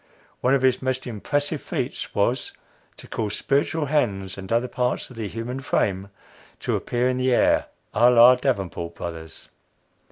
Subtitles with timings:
[0.39, 2.53] One of his most impressive feats was,
[2.97, 6.09] to cause spiritual hands and other parts of the human frame
[6.61, 9.49] to appear in the air à la Davenport Brothers.